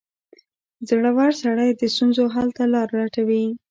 [0.89, 3.45] •زړور سړی د ستونزو حل ته لاره لټوي.